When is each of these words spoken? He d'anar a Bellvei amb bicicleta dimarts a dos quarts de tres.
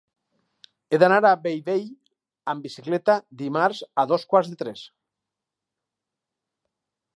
He 0.95 0.99
d'anar 1.01 1.19
a 1.23 1.31
Bellvei 1.43 1.83
amb 2.53 2.65
bicicleta 2.69 3.19
dimarts 3.43 3.83
a 4.05 4.09
dos 4.13 4.27
quarts 4.33 4.51
de 4.55 4.61
tres. 4.65 4.85